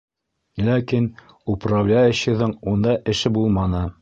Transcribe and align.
Ләкин 0.69 1.05
управляющийҙың 1.55 2.57
унда 2.73 2.97
эше 3.15 3.35
булманы. 3.39 3.89